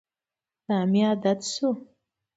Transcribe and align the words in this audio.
دا 0.67 0.77
مې 0.91 1.01
عادت 1.07 1.39
شو. 1.53 1.69